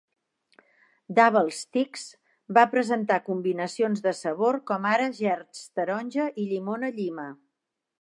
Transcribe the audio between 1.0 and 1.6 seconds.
"Double